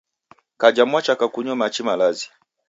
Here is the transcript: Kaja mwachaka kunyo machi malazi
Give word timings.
Kaja 0.57 0.85
mwachaka 0.85 1.25
kunyo 1.27 1.55
machi 1.55 1.83
malazi 1.83 2.27